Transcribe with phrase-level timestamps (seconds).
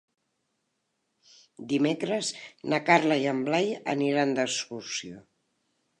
[1.73, 2.31] Dimecres
[2.73, 5.25] na Carla i en Blai aniran d'excursió.